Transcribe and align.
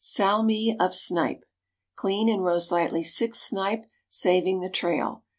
Salmis 0.03 0.75
of 0.79 0.95
Snipe. 0.95 1.45
Clean 1.95 2.27
and 2.27 2.43
roast 2.43 2.71
lightly 2.71 3.03
six 3.03 3.37
snipe, 3.37 3.83
saving 4.09 4.59
the 4.59 4.67
trail. 4.67 5.23